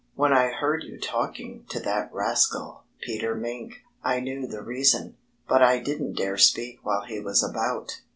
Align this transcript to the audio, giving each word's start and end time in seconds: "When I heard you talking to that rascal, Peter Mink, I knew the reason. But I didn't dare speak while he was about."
"When 0.15 0.33
I 0.33 0.47
heard 0.47 0.83
you 0.83 0.99
talking 0.99 1.63
to 1.69 1.79
that 1.81 2.11
rascal, 2.11 2.85
Peter 3.01 3.35
Mink, 3.35 3.83
I 4.03 4.19
knew 4.19 4.47
the 4.47 4.63
reason. 4.63 5.15
But 5.47 5.61
I 5.61 5.77
didn't 5.77 6.13
dare 6.13 6.37
speak 6.39 6.79
while 6.83 7.03
he 7.03 7.19
was 7.19 7.43
about." 7.43 8.01